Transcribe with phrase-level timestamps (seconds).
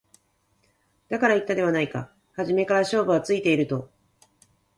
[1.09, 3.91] だから言ったではないか初めから勝負はついていると